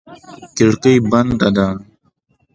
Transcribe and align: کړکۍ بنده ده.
کړکۍ 0.55 0.95
بنده 1.09 1.49
ده. 1.55 1.67